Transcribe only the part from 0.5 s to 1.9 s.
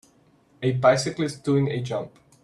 A bicyclist doing a